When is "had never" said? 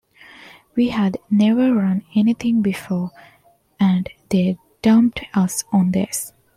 0.89-1.75